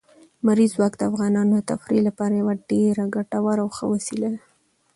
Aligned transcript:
لمریز 0.43 0.71
ځواک 0.75 0.93
د 0.97 1.01
افغانانو 1.09 1.53
د 1.59 1.67
تفریح 1.71 2.01
لپاره 2.07 2.33
یوه 2.41 2.53
ډېره 2.69 3.03
ګټوره 3.15 3.61
او 3.63 3.67
ښه 3.77 3.85
وسیله 3.93 4.27
ده. 4.33 4.41